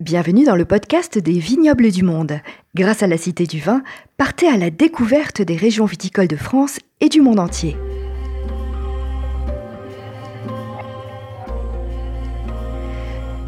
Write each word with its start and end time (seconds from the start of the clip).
Bienvenue 0.00 0.44
dans 0.44 0.56
le 0.56 0.64
podcast 0.64 1.18
des 1.18 1.38
vignobles 1.38 1.92
du 1.92 2.02
monde. 2.02 2.40
Grâce 2.74 3.04
à 3.04 3.06
la 3.06 3.16
Cité 3.16 3.46
du 3.46 3.60
Vin, 3.60 3.84
partez 4.16 4.48
à 4.48 4.56
la 4.56 4.70
découverte 4.70 5.40
des 5.40 5.54
régions 5.54 5.84
viticoles 5.84 6.26
de 6.26 6.34
France 6.34 6.80
et 7.00 7.08
du 7.08 7.20
monde 7.20 7.38
entier. 7.38 7.76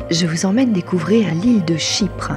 Je 0.08 0.24
vous 0.24 0.46
emmène 0.46 0.72
découvrir 0.72 1.34
l'île 1.34 1.64
de 1.64 1.76
Chypre. 1.76 2.34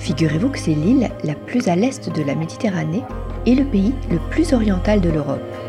Figurez-vous 0.00 0.50
que 0.50 0.58
c'est 0.58 0.74
l'île 0.74 1.10
la 1.24 1.34
plus 1.34 1.66
à 1.68 1.76
l'est 1.76 2.14
de 2.14 2.22
la 2.22 2.34
Méditerranée 2.34 3.04
et 3.46 3.54
le 3.54 3.64
pays 3.64 3.94
le 4.10 4.18
plus 4.28 4.52
oriental 4.52 5.00
de 5.00 5.08
l'Europe. 5.08 5.65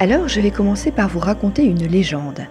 Alors 0.00 0.26
je 0.26 0.40
vais 0.40 0.50
commencer 0.50 0.90
par 0.90 1.08
vous 1.08 1.20
raconter 1.20 1.64
une 1.64 1.86
légende. 1.86 2.48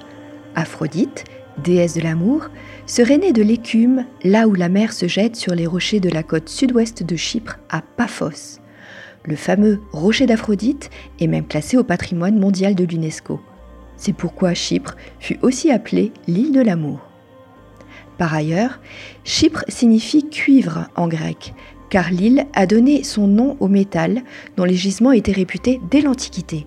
Aphrodite, 0.56 1.26
déesse 1.62 1.96
de 1.96 2.02
l'amour, 2.02 2.48
serait 2.86 3.18
née 3.18 3.34
de 3.34 3.44
l'écume 3.44 4.06
là 4.24 4.48
où 4.48 4.54
la 4.54 4.70
mer 4.70 4.94
se 4.94 5.10
jette 5.10 5.36
sur 5.36 5.54
les 5.54 5.68
rochers 5.68 6.00
de 6.00 6.10
la 6.10 6.24
côte 6.24 6.48
sud-ouest 6.48 7.04
de 7.04 7.16
Chypre 7.18 7.60
à 7.70 7.82
Paphos. 7.82 8.62
Le 9.26 9.36
fameux 9.36 9.82
rocher 9.92 10.26
d'Aphrodite 10.26 10.90
est 11.20 11.28
même 11.28 11.46
classé 11.46 11.76
au 11.76 11.84
patrimoine 11.84 12.40
mondial 12.40 12.76
de 12.76 12.86
l'UNESCO. 12.86 13.42
C'est 13.98 14.14
pourquoi 14.14 14.54
Chypre 14.54 14.96
fut 15.20 15.38
aussi 15.42 15.70
appelée 15.70 16.14
l'île 16.28 16.54
de 16.54 16.62
l'amour. 16.62 17.00
Par 18.18 18.34
ailleurs, 18.34 18.80
Chypre 19.26 19.66
signifie 19.68 20.30
cuivre 20.30 20.88
en 20.96 21.10
grec, 21.10 21.54
car 21.90 22.10
l'île 22.10 22.46
a 22.54 22.66
donné 22.66 23.04
son 23.04 23.28
nom 23.28 23.58
au 23.60 23.68
métal 23.68 24.22
dont 24.56 24.64
les 24.64 24.76
gisements 24.76 25.12
étaient 25.12 25.34
réputés 25.34 25.82
dès 25.92 26.00
l'Antiquité. 26.00 26.66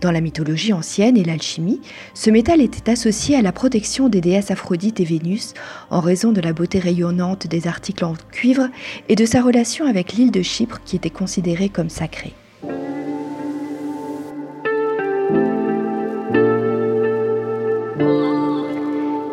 Dans 0.00 0.12
la 0.12 0.20
mythologie 0.20 0.72
ancienne 0.72 1.16
et 1.16 1.24
l'alchimie, 1.24 1.80
ce 2.14 2.30
métal 2.30 2.60
était 2.60 2.88
associé 2.90 3.34
à 3.34 3.42
la 3.42 3.50
protection 3.50 4.08
des 4.08 4.20
déesses 4.20 4.52
Aphrodite 4.52 5.00
et 5.00 5.04
Vénus 5.04 5.54
en 5.90 6.00
raison 6.00 6.30
de 6.30 6.40
la 6.40 6.52
beauté 6.52 6.78
rayonnante 6.78 7.48
des 7.48 7.66
articles 7.66 8.04
en 8.04 8.14
cuivre 8.30 8.68
et 9.08 9.16
de 9.16 9.26
sa 9.26 9.42
relation 9.42 9.86
avec 9.86 10.12
l'île 10.12 10.30
de 10.30 10.42
Chypre 10.42 10.80
qui 10.84 10.94
était 10.94 11.10
considérée 11.10 11.68
comme 11.68 11.90
sacrée. 11.90 12.32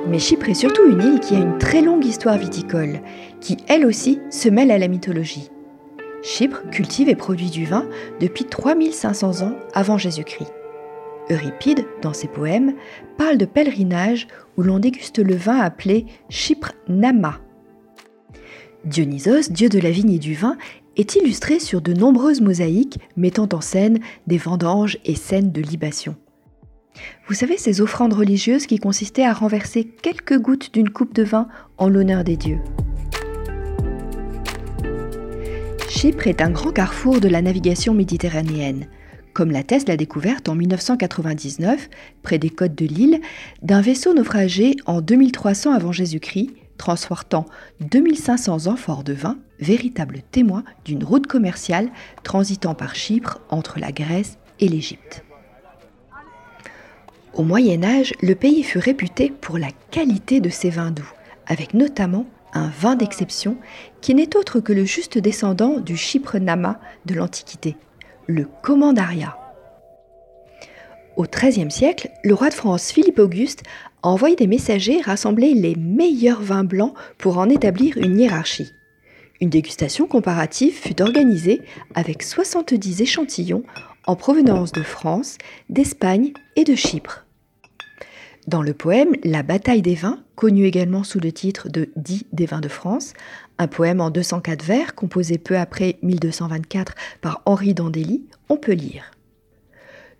Mais 0.07 0.19
Chypre 0.19 0.49
est 0.49 0.55
surtout 0.55 0.89
une 0.89 1.01
île 1.01 1.19
qui 1.19 1.35
a 1.35 1.39
une 1.39 1.59
très 1.59 1.83
longue 1.83 2.05
histoire 2.05 2.37
viticole, 2.37 3.01
qui 3.39 3.57
elle 3.67 3.85
aussi 3.85 4.19
se 4.31 4.49
mêle 4.49 4.71
à 4.71 4.79
la 4.79 4.87
mythologie. 4.87 5.51
Chypre 6.27 6.63
cultive 6.71 7.07
et 7.07 7.15
produit 7.15 7.51
du 7.51 7.65
vin 7.65 7.87
depuis 8.19 8.45
3500 8.45 9.45
ans 9.45 9.55
avant 9.75 9.99
Jésus-Christ. 9.99 10.51
Euripide, 11.29 11.85
dans 12.01 12.13
ses 12.13 12.27
poèmes, 12.27 12.73
parle 13.15 13.37
de 13.37 13.45
pèlerinage 13.45 14.27
où 14.57 14.63
l'on 14.63 14.79
déguste 14.79 15.19
le 15.19 15.35
vin 15.35 15.59
appelé 15.59 16.07
Chypre 16.29 16.71
Nama. 16.87 17.39
Dionysos, 18.85 19.51
dieu 19.51 19.69
de 19.69 19.77
la 19.77 19.91
vigne 19.91 20.13
et 20.13 20.19
du 20.19 20.33
vin, 20.33 20.57
est 20.97 21.15
illustré 21.15 21.59
sur 21.59 21.79
de 21.79 21.93
nombreuses 21.93 22.41
mosaïques 22.41 22.97
mettant 23.15 23.49
en 23.53 23.61
scène 23.61 23.99
des 24.25 24.39
vendanges 24.39 24.97
et 25.05 25.13
scènes 25.13 25.51
de 25.51 25.61
libation. 25.61 26.15
Vous 27.27 27.35
savez 27.35 27.57
ces 27.57 27.81
offrandes 27.81 28.13
religieuses 28.13 28.65
qui 28.65 28.79
consistaient 28.79 29.25
à 29.25 29.33
renverser 29.33 29.83
quelques 29.83 30.39
gouttes 30.39 30.73
d'une 30.73 30.89
coupe 30.89 31.13
de 31.13 31.23
vin 31.23 31.47
en 31.77 31.87
l'honneur 31.87 32.23
des 32.23 32.35
dieux. 32.35 32.61
Chypre 35.95 36.27
est 36.27 36.41
un 36.41 36.49
grand 36.49 36.71
carrefour 36.71 37.21
de 37.21 37.29
la 37.29 37.41
navigation 37.41 37.93
méditerranéenne, 37.93 38.87
comme 39.31 39.51
l'atteste 39.51 39.87
la 39.87 39.95
découverte 39.95 40.49
en 40.49 40.55
1999, 40.55 41.89
près 42.21 42.37
des 42.37 42.49
côtes 42.49 42.75
de 42.75 42.85
l'île, 42.85 43.21
d'un 43.61 43.79
vaisseau 43.79 44.13
naufragé 44.13 44.75
en 44.87 44.99
2300 44.99 45.71
avant 45.71 45.93
Jésus-Christ, 45.93 46.49
transportant 46.77 47.45
2500 47.79 48.67
amphores 48.67 49.05
de 49.05 49.13
vin, 49.13 49.37
véritable 49.61 50.19
témoin 50.31 50.65
d'une 50.83 51.01
route 51.01 51.27
commerciale 51.27 51.87
transitant 52.23 52.75
par 52.75 52.93
Chypre 52.93 53.39
entre 53.47 53.79
la 53.79 53.93
Grèce 53.93 54.37
et 54.59 54.67
l'Égypte. 54.67 55.23
Au 57.33 57.43
Moyen 57.43 57.85
Âge, 57.85 58.13
le 58.21 58.35
pays 58.35 58.63
fut 58.63 58.79
réputé 58.79 59.31
pour 59.39 59.57
la 59.57 59.69
qualité 59.91 60.41
de 60.41 60.49
ses 60.49 60.71
vins 60.71 60.91
doux, 60.91 61.09
avec 61.47 61.73
notamment 61.73 62.25
un 62.55 62.67
vin 62.67 62.95
d'exception 62.95 63.57
qui 64.01 64.15
n'est 64.15 64.35
autre 64.35 64.59
que 64.59 64.73
le 64.73 64.85
juste 64.85 65.17
descendant 65.17 65.79
du 65.79 65.95
Chypre 65.95 66.37
Nama 66.37 66.79
de 67.05 67.13
l'Antiquité, 67.13 67.75
le 68.27 68.47
Commandaria. 68.63 69.37
Au 71.17 71.23
XIIIe 71.23 71.71
siècle, 71.71 72.09
le 72.23 72.33
roi 72.33 72.49
de 72.49 72.53
France 72.53 72.91
Philippe 72.91 73.19
Auguste 73.19 73.63
a 74.03 74.09
envoyé 74.09 74.35
des 74.35 74.47
messagers 74.47 75.01
rassembler 75.01 75.53
les 75.53 75.75
meilleurs 75.75 76.41
vins 76.41 76.63
blancs 76.63 76.93
pour 77.17 77.37
en 77.37 77.49
établir 77.49 77.97
une 77.97 78.19
hiérarchie. 78.19 78.71
Une 79.41 79.49
dégustation 79.49 80.07
comparative 80.07 80.73
fut 80.73 81.01
organisée 81.01 81.61
avec 81.93 82.23
70 82.23 83.01
échantillons 83.01 83.63
en 84.07 84.15
provenance 84.15 84.71
de 84.71 84.83
France, 84.83 85.37
d'Espagne 85.69 86.31
et 86.55 86.63
de 86.63 86.75
Chypre. 86.75 87.24
Dans 88.47 88.61
le 88.61 88.73
poème 88.73 89.15
La 89.23 89.41
bataille 89.41 89.81
des 89.81 89.95
vins, 89.95 90.19
connu 90.35 90.65
également 90.65 91.03
sous 91.03 91.19
le 91.19 91.31
titre 91.31 91.67
de 91.67 91.89
Dit 91.95 92.27
des 92.31 92.45
vins 92.45 92.61
de 92.61 92.67
France, 92.67 93.13
un 93.57 93.67
poème 93.67 94.01
en 94.01 94.11
204 94.11 94.63
vers 94.63 94.93
composé 94.93 95.39
peu 95.39 95.57
après 95.57 95.97
1224 96.03 96.93
par 97.21 97.41
Henri 97.45 97.73
d'Andély, 97.73 98.23
on 98.49 98.57
peut 98.57 98.73
lire 98.73 99.11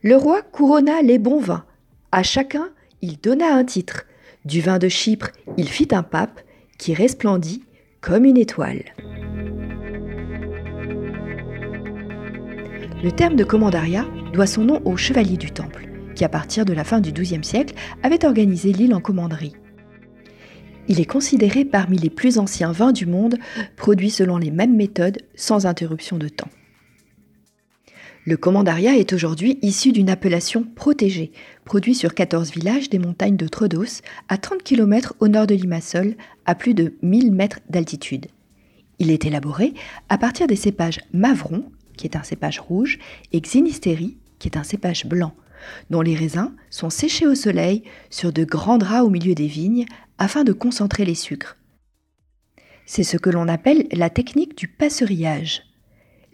Le 0.02 0.16
roi 0.16 0.42
couronna 0.42 1.04
les 1.04 1.20
bons 1.20 1.40
vins. 1.40 1.66
À 2.12 2.24
chacun, 2.24 2.70
il 3.04 3.20
donna 3.20 3.54
un 3.54 3.64
titre. 3.64 4.06
Du 4.44 4.60
vin 4.62 4.80
de 4.80 4.90
Chypre, 4.90 5.30
il 5.58 5.70
fit 5.70 5.90
un 5.92 6.04
pape 6.04 6.42
qui 6.80 6.96
resplendit 6.96 7.64
comme 8.02 8.26
une 8.26 8.38
étoile. 8.38 8.86
Le 13.04 13.12
terme 13.12 13.36
de 13.36 13.44
commandaria 13.44 14.06
doit 14.34 14.48
son 14.48 14.64
nom 14.64 14.82
au 14.86 14.98
chevalier 14.98 15.38
du 15.38 15.52
Temple 15.52 15.95
qui 16.16 16.24
à 16.24 16.30
partir 16.30 16.66
de 16.66 16.74
la 16.74 16.84
fin 16.84 17.00
du 17.00 17.12
XIIe 17.12 17.44
siècle 17.44 17.76
avait 18.04 18.26
organisé 18.26 18.72
l'île 18.72 18.96
en 18.96 19.02
commanderie. 19.02 19.54
Il 20.88 21.00
est 21.00 21.06
considéré 21.06 21.66
parmi 21.66 21.98
les 21.98 22.10
plus 22.10 22.38
anciens 22.38 22.72
vins 22.72 22.92
du 22.92 23.06
monde, 23.06 23.38
produits 23.76 24.12
selon 24.12 24.38
les 24.38 24.52
mêmes 24.52 24.76
méthodes, 24.76 25.20
sans 25.36 25.66
interruption 25.66 26.18
de 26.18 26.28
temps. 26.28 26.50
Le 28.28 28.38
commandaria 28.38 28.98
est 28.98 29.14
aujourd'hui 29.14 29.60
issu 29.62 29.92
d'une 29.92 30.10
appellation 30.10 30.64
protégée, 30.64 31.32
produit 31.64 31.94
sur 31.94 32.16
14 32.16 32.52
villages 32.52 32.90
des 32.90 32.98
montagnes 32.98 33.38
de 33.38 33.48
Troodos, 33.48 34.02
à 34.30 34.38
30 34.38 34.64
km 34.64 35.16
au 35.20 35.28
nord 35.28 35.46
de 35.46 35.54
Limassol, 35.54 36.16
à 36.46 36.56
plus 36.56 36.74
de 36.74 36.96
1000 37.04 37.32
mètres 37.32 37.60
d'altitude. 37.70 38.28
Il 38.98 39.12
est 39.12 39.26
élaboré 39.26 39.74
à 40.10 40.18
partir 40.18 40.48
des 40.48 40.56
cépages 40.56 41.02
Mavron, 41.14 41.66
qui 41.98 42.08
est 42.08 42.16
un 42.16 42.24
cépage 42.24 42.60
rouge, 42.60 42.98
et 43.32 43.42
Xinisteri, 43.42 44.18
qui 44.40 44.48
est 44.48 44.58
un 44.58 44.64
cépage 44.64 45.06
blanc, 45.06 45.36
dont 45.90 46.02
les 46.02 46.16
raisins 46.16 46.54
sont 46.70 46.90
séchés 46.90 47.28
au 47.28 47.36
soleil 47.36 47.84
sur 48.10 48.32
de 48.32 48.44
grands 48.44 48.78
draps 48.78 49.06
au 49.06 49.10
milieu 49.10 49.36
des 49.36 49.48
vignes 49.48 49.86
afin 50.18 50.44
de 50.44 50.54
concentrer 50.54 51.06
les 51.06 51.16
sucres. 51.16 51.58
C'est 52.86 53.04
ce 53.04 53.18
que 53.18 53.30
l'on 53.30 53.48
appelle 53.48 53.88
la 53.92 54.10
technique 54.10 54.58
du 54.58 54.68
passerillage. 54.68 55.64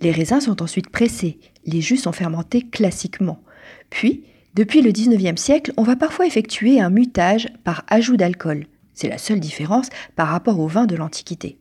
Les 0.02 0.12
raisins 0.12 0.42
sont 0.42 0.62
ensuite 0.62 0.90
pressés, 0.90 1.40
les 1.66 1.82
jus 1.82 1.98
sont 1.98 2.12
fermentés 2.12 2.64
classiquement. 2.64 3.42
Puis, 3.90 4.26
depuis 4.54 4.82
le 4.82 4.92
19e 4.92 5.38
siècle, 5.38 5.72
on 5.78 5.84
va 5.84 5.96
parfois 5.96 6.28
effectuer 6.28 6.82
un 6.82 6.90
mutage 6.90 7.48
par 7.64 7.86
ajout 7.88 8.18
d'alcool. 8.18 8.66
C'est 8.94 9.08
la 9.08 9.18
seule 9.18 9.40
différence 9.40 9.90
par 10.16 10.28
rapport 10.28 10.60
aux 10.60 10.68
vins 10.68 10.88
de 10.88 10.96
l'Antiquité. 10.96 11.58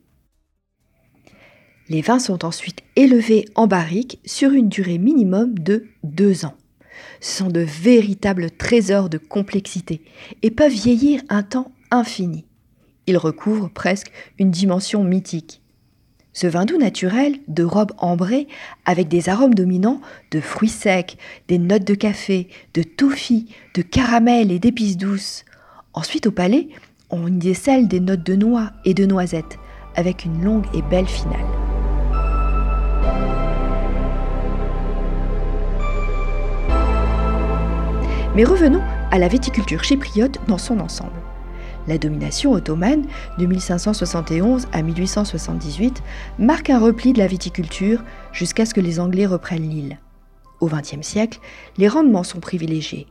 Les 1.87 2.01
vins 2.01 2.19
sont 2.19 2.45
ensuite 2.45 2.83
élevés 2.95 3.45
en 3.55 3.67
barrique 3.67 4.19
sur 4.25 4.51
une 4.51 4.69
durée 4.69 4.97
minimum 4.97 5.57
de 5.57 5.87
deux 6.03 6.45
ans. 6.45 6.55
Sont 7.19 7.49
de 7.49 7.61
véritables 7.61 8.51
trésors 8.51 9.09
de 9.09 9.17
complexité 9.17 10.01
et 10.41 10.51
peuvent 10.51 10.71
vieillir 10.71 11.21
un 11.29 11.43
temps 11.43 11.71
infini. 11.91 12.45
Ils 13.07 13.17
recouvrent 13.17 13.69
presque 13.69 14.11
une 14.39 14.51
dimension 14.51 15.03
mythique. 15.03 15.61
Ce 16.33 16.47
vin 16.47 16.65
doux 16.65 16.77
naturel, 16.77 17.35
de 17.47 17.63
robe 17.63 17.91
ambrée, 17.97 18.47
avec 18.85 19.09
des 19.09 19.27
arômes 19.27 19.53
dominants 19.53 19.99
de 20.31 20.39
fruits 20.39 20.69
secs, 20.69 21.17
des 21.49 21.57
notes 21.57 21.83
de 21.83 21.93
café, 21.93 22.47
de 22.73 22.83
toffee, 22.83 23.47
de 23.73 23.81
caramel 23.81 24.51
et 24.51 24.59
d'épices 24.59 24.97
douces. 24.97 25.43
Ensuite, 25.93 26.27
au 26.27 26.31
palais, 26.31 26.69
on 27.09 27.27
y 27.27 27.31
décèle 27.31 27.89
des 27.89 27.99
notes 27.99 28.23
de 28.23 28.35
noix 28.35 28.71
et 28.85 28.93
de 28.93 29.05
noisettes, 29.05 29.59
avec 29.95 30.23
une 30.23 30.41
longue 30.41 30.67
et 30.73 30.81
belle 30.83 31.07
finale. 31.07 31.60
Mais 38.33 38.45
revenons 38.45 38.81
à 39.11 39.19
la 39.19 39.27
viticulture 39.27 39.83
chypriote 39.83 40.39
dans 40.47 40.57
son 40.57 40.79
ensemble. 40.79 41.19
La 41.87 41.97
domination 41.97 42.53
ottomane 42.53 43.05
de 43.37 43.45
1571 43.45 44.67
à 44.71 44.81
1878 44.81 46.01
marque 46.39 46.69
un 46.69 46.79
repli 46.79 47.11
de 47.11 47.17
la 47.17 47.27
viticulture 47.27 48.03
jusqu'à 48.31 48.65
ce 48.65 48.73
que 48.73 48.79
les 48.79 49.01
Anglais 49.01 49.25
reprennent 49.25 49.69
l'île. 49.69 49.99
Au 50.61 50.67
XXe 50.67 51.01
siècle, 51.01 51.39
les 51.77 51.89
rendements 51.89 52.23
sont 52.23 52.39
privilégiés. 52.39 53.07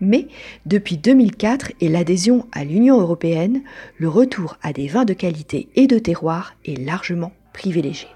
Mais 0.00 0.28
depuis 0.64 0.96
2004 0.96 1.72
et 1.80 1.88
l'adhésion 1.88 2.46
à 2.52 2.64
l'Union 2.64 2.98
européenne, 2.98 3.62
le 3.98 4.08
retour 4.08 4.56
à 4.62 4.72
des 4.72 4.88
vins 4.88 5.04
de 5.04 5.12
qualité 5.12 5.68
et 5.74 5.86
de 5.86 5.98
terroir 5.98 6.54
est 6.64 6.82
largement 6.82 7.32
privilégié. 7.52 8.08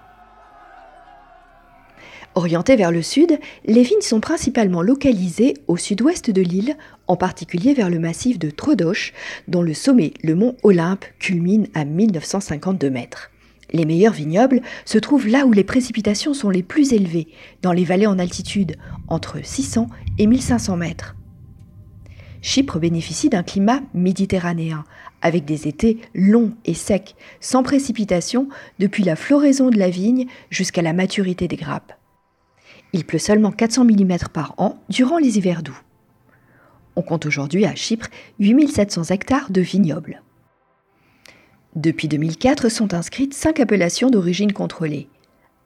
Orientées 2.38 2.76
vers 2.76 2.92
le 2.92 3.02
sud, 3.02 3.36
les 3.64 3.82
vignes 3.82 4.00
sont 4.00 4.20
principalement 4.20 4.80
localisées 4.80 5.54
au 5.66 5.76
sud-ouest 5.76 6.30
de 6.30 6.40
l'île, 6.40 6.76
en 7.08 7.16
particulier 7.16 7.74
vers 7.74 7.90
le 7.90 7.98
massif 7.98 8.38
de 8.38 8.48
Trodoche, 8.48 9.12
dont 9.48 9.60
le 9.60 9.74
sommet, 9.74 10.12
le 10.22 10.36
mont 10.36 10.54
Olympe, 10.62 11.04
culmine 11.18 11.66
à 11.74 11.84
1952 11.84 12.90
mètres. 12.90 13.32
Les 13.72 13.84
meilleurs 13.84 14.12
vignobles 14.12 14.60
se 14.84 14.98
trouvent 14.98 15.26
là 15.26 15.46
où 15.46 15.52
les 15.52 15.64
précipitations 15.64 16.32
sont 16.32 16.48
les 16.48 16.62
plus 16.62 16.92
élevées, 16.92 17.26
dans 17.62 17.72
les 17.72 17.82
vallées 17.82 18.06
en 18.06 18.20
altitude, 18.20 18.76
entre 19.08 19.44
600 19.44 19.88
et 20.18 20.28
1500 20.28 20.76
mètres. 20.76 21.16
Chypre 22.40 22.78
bénéficie 22.78 23.30
d'un 23.30 23.42
climat 23.42 23.80
méditerranéen, 23.94 24.84
avec 25.22 25.44
des 25.44 25.66
étés 25.66 25.98
longs 26.14 26.52
et 26.64 26.74
secs, 26.74 27.16
sans 27.40 27.64
précipitation 27.64 28.48
depuis 28.78 29.02
la 29.02 29.16
floraison 29.16 29.70
de 29.70 29.78
la 29.78 29.90
vigne 29.90 30.26
jusqu'à 30.50 30.82
la 30.82 30.92
maturité 30.92 31.48
des 31.48 31.56
grappes. 31.56 31.94
Il 32.92 33.04
pleut 33.04 33.18
seulement 33.18 33.52
400 33.52 33.84
mm 33.84 34.16
par 34.32 34.54
an 34.58 34.78
durant 34.88 35.18
les 35.18 35.38
hivers 35.38 35.62
doux. 35.62 35.78
On 36.96 37.02
compte 37.02 37.26
aujourd'hui 37.26 37.64
à 37.64 37.74
Chypre 37.74 38.08
8700 38.38 39.04
hectares 39.10 39.50
de 39.50 39.60
vignobles. 39.60 40.22
Depuis 41.76 42.08
2004 42.08 42.70
sont 42.70 42.94
inscrites 42.94 43.34
cinq 43.34 43.60
appellations 43.60 44.10
d'origine 44.10 44.52
contrôlée 44.52 45.08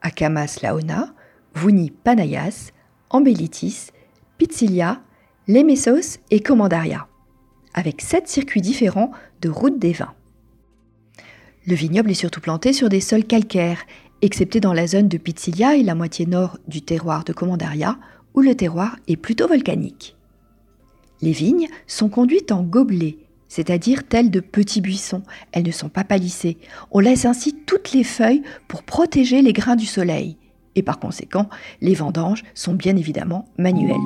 Akamas 0.02 0.58
Laona, 0.62 1.14
Vouni 1.54 1.90
Panayas, 1.90 2.72
Ambelitis, 3.10 3.90
Pitsilia, 4.36 5.00
Lemesos 5.48 6.18
et 6.30 6.40
Commandaria, 6.40 7.06
avec 7.72 8.00
sept 8.00 8.28
circuits 8.28 8.60
différents 8.60 9.12
de 9.40 9.48
route 9.48 9.78
des 9.78 9.92
vins. 9.92 10.14
Le 11.66 11.74
vignoble 11.74 12.10
est 12.10 12.14
surtout 12.14 12.40
planté 12.40 12.72
sur 12.72 12.88
des 12.88 13.00
sols 13.00 13.24
calcaires 13.24 13.84
excepté 14.22 14.60
dans 14.60 14.72
la 14.72 14.86
zone 14.86 15.08
de 15.08 15.18
Pitsilia 15.18 15.76
et 15.76 15.82
la 15.82 15.96
moitié 15.96 16.26
nord 16.26 16.56
du 16.68 16.80
terroir 16.80 17.24
de 17.24 17.32
Commandaria, 17.32 17.98
où 18.34 18.40
le 18.40 18.54
terroir 18.54 18.96
est 19.08 19.16
plutôt 19.16 19.48
volcanique. 19.48 20.16
Les 21.20 21.32
vignes 21.32 21.68
sont 21.86 22.08
conduites 22.08 22.52
en 22.52 22.62
gobelets, 22.62 23.18
c'est-à-dire 23.48 24.06
telles 24.08 24.30
de 24.30 24.40
petits 24.40 24.80
buissons. 24.80 25.22
Elles 25.50 25.66
ne 25.66 25.72
sont 25.72 25.88
pas 25.88 26.04
palissées. 26.04 26.56
On 26.90 27.00
laisse 27.00 27.26
ainsi 27.26 27.54
toutes 27.66 27.92
les 27.92 28.04
feuilles 28.04 28.42
pour 28.68 28.82
protéger 28.82 29.42
les 29.42 29.52
grains 29.52 29.76
du 29.76 29.86
soleil. 29.86 30.36
Et 30.74 30.82
par 30.82 30.98
conséquent, 30.98 31.50
les 31.80 31.94
vendanges 31.94 32.44
sont 32.54 32.72
bien 32.72 32.96
évidemment 32.96 33.46
manuelles. 33.58 33.96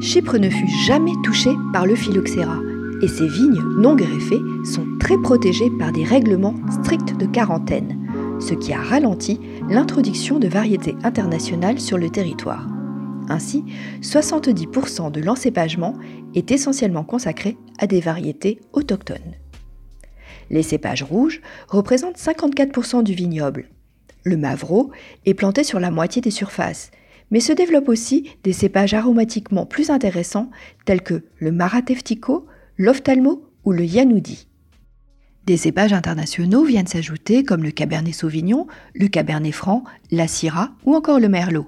Chypre 0.00 0.38
ne 0.38 0.50
fut 0.50 0.68
jamais 0.86 1.12
touchée 1.22 1.54
par 1.72 1.86
le 1.86 1.94
phylloxéra 1.94 2.58
et 3.02 3.08
ces 3.08 3.26
vignes 3.26 3.62
non 3.78 3.94
greffées 3.94 4.40
sont 4.64 4.86
très 4.98 5.18
protégées 5.18 5.70
par 5.78 5.92
des 5.92 6.04
règlements 6.04 6.54
stricts 6.82 7.16
de 7.16 7.26
quarantaine, 7.26 7.98
ce 8.40 8.54
qui 8.54 8.72
a 8.72 8.80
ralenti 8.80 9.40
l'introduction 9.68 10.38
de 10.38 10.48
variétés 10.48 10.96
internationales 11.02 11.80
sur 11.80 11.98
le 11.98 12.10
territoire. 12.10 12.66
Ainsi, 13.28 13.64
70% 14.02 15.10
de 15.10 15.20
l'encépagement 15.20 15.94
est 16.34 16.50
essentiellement 16.50 17.04
consacré 17.04 17.56
à 17.78 17.86
des 17.86 18.00
variétés 18.00 18.60
autochtones. 18.72 19.34
Les 20.50 20.62
cépages 20.62 21.02
rouges 21.02 21.40
représentent 21.68 22.18
54% 22.18 23.02
du 23.02 23.14
vignoble. 23.14 23.68
Le 24.24 24.36
Mavro 24.36 24.90
est 25.24 25.34
planté 25.34 25.64
sur 25.64 25.80
la 25.80 25.90
moitié 25.90 26.22
des 26.22 26.30
surfaces, 26.30 26.90
mais 27.30 27.40
se 27.40 27.52
développent 27.52 27.88
aussi 27.88 28.30
des 28.44 28.52
cépages 28.52 28.94
aromatiquement 28.94 29.66
plus 29.66 29.90
intéressants 29.90 30.50
tels 30.84 31.02
que 31.02 31.24
le 31.38 31.50
Marateftico, 31.50 32.46
l'ophtalmo 32.78 33.42
ou 33.64 33.72
le 33.72 33.84
yanoudi. 33.84 34.46
Des 35.46 35.56
cépages 35.56 35.92
internationaux 35.92 36.64
viennent 36.64 36.86
s'ajouter 36.86 37.42
comme 37.42 37.62
le 37.62 37.70
Cabernet 37.70 38.14
Sauvignon, 38.14 38.66
le 38.94 39.08
Cabernet 39.08 39.52
Franc, 39.52 39.84
la 40.10 40.28
Syrah 40.28 40.72
ou 40.84 40.94
encore 40.94 41.20
le 41.20 41.28
Merlot. 41.28 41.66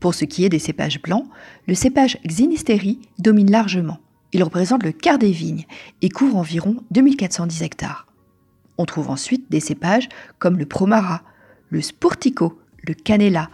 Pour 0.00 0.14
ce 0.14 0.24
qui 0.24 0.44
est 0.44 0.48
des 0.48 0.58
cépages 0.58 1.00
blancs, 1.00 1.26
le 1.68 1.74
cépage 1.74 2.18
Xinisteri 2.26 3.00
domine 3.18 3.50
largement. 3.50 3.98
Il 4.32 4.42
représente 4.42 4.82
le 4.82 4.92
quart 4.92 5.18
des 5.18 5.30
vignes 5.30 5.66
et 6.02 6.08
couvre 6.08 6.36
environ 6.36 6.76
2410 6.90 7.62
hectares. 7.62 8.06
On 8.78 8.84
trouve 8.84 9.10
ensuite 9.10 9.50
des 9.50 9.60
cépages 9.60 10.08
comme 10.38 10.58
le 10.58 10.66
Promara, 10.66 11.22
le 11.70 11.80
Spurtico, 11.80 12.58
le 12.82 12.94
Canela, 12.94 13.48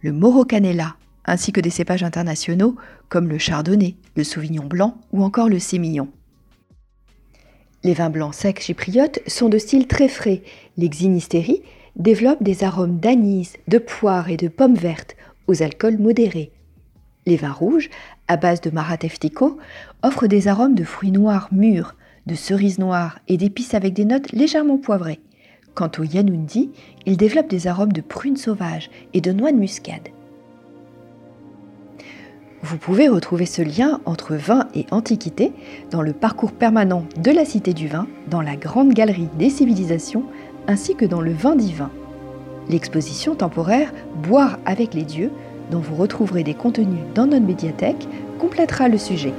le 0.00 0.12
Moro 0.12 0.44
Canela, 0.44 0.96
ainsi 1.24 1.52
que 1.52 1.60
des 1.60 1.70
cépages 1.70 2.02
internationaux 2.02 2.76
comme 3.08 3.28
le 3.28 3.38
Chardonnay, 3.38 3.96
le 4.16 4.24
Sauvignon 4.24 4.64
blanc 4.64 4.98
ou 5.12 5.22
encore 5.22 5.48
le 5.48 5.58
Sémillon. 5.58 6.08
Les 7.86 7.94
vins 7.94 8.10
blancs 8.10 8.34
secs 8.34 8.58
chypriotes 8.58 9.20
sont 9.28 9.48
de 9.48 9.58
style 9.58 9.86
très 9.86 10.08
frais. 10.08 10.42
Les 10.76 10.88
xinisteri 10.88 11.62
développent 11.94 12.42
des 12.42 12.64
arômes 12.64 12.98
d'anis, 12.98 13.52
de 13.68 13.78
poire 13.78 14.28
et 14.28 14.36
de 14.36 14.48
pommes 14.48 14.74
vertes 14.74 15.14
aux 15.46 15.62
alcools 15.62 15.98
modérés. 15.98 16.50
Les 17.26 17.36
vins 17.36 17.52
rouges, 17.52 17.88
à 18.26 18.36
base 18.36 18.60
de 18.60 18.70
marateftico, 18.70 19.58
offrent 20.02 20.26
des 20.26 20.48
arômes 20.48 20.74
de 20.74 20.82
fruits 20.82 21.12
noirs 21.12 21.48
mûrs, 21.52 21.94
de 22.26 22.34
cerises 22.34 22.80
noires 22.80 23.20
et 23.28 23.36
d'épices 23.36 23.74
avec 23.74 23.92
des 23.92 24.04
notes 24.04 24.32
légèrement 24.32 24.78
poivrées. 24.78 25.20
Quant 25.76 25.92
au 26.00 26.02
Yanundi, 26.02 26.72
il 27.06 27.16
développe 27.16 27.48
des 27.48 27.68
arômes 27.68 27.92
de 27.92 28.00
prunes 28.00 28.36
sauvages 28.36 28.90
et 29.14 29.20
de 29.20 29.30
noix 29.30 29.52
de 29.52 29.58
muscade. 29.58 30.08
Vous 32.68 32.78
pouvez 32.78 33.06
retrouver 33.06 33.46
ce 33.46 33.62
lien 33.62 34.00
entre 34.06 34.34
vin 34.34 34.66
et 34.74 34.86
antiquité 34.90 35.52
dans 35.92 36.02
le 36.02 36.12
parcours 36.12 36.50
permanent 36.50 37.04
de 37.16 37.30
la 37.30 37.44
Cité 37.44 37.72
du 37.72 37.86
Vin, 37.86 38.08
dans 38.28 38.42
la 38.42 38.56
Grande 38.56 38.92
Galerie 38.92 39.28
des 39.38 39.50
Civilisations, 39.50 40.24
ainsi 40.66 40.96
que 40.96 41.04
dans 41.04 41.20
le 41.20 41.32
Vin 41.32 41.54
divin. 41.54 41.92
L'exposition 42.68 43.36
temporaire 43.36 43.92
Boire 44.16 44.58
avec 44.66 44.94
les 44.94 45.04
dieux, 45.04 45.30
dont 45.70 45.78
vous 45.78 45.94
retrouverez 45.94 46.42
des 46.42 46.54
contenus 46.54 46.98
dans 47.14 47.28
notre 47.28 47.46
médiathèque, 47.46 48.08
complétera 48.40 48.88
le 48.88 48.98
sujet. 48.98 49.32